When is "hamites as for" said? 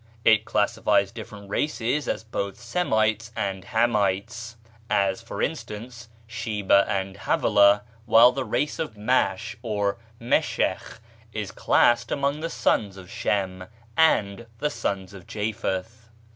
3.65-5.43